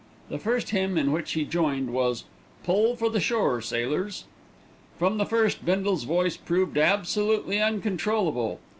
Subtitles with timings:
[0.31, 2.23] The first hymn in which he joined was
[2.63, 4.23] "Pull for the Shore, Sailors."
[4.97, 8.59] From the first Bindle's voice proved absolutely uncontrollable.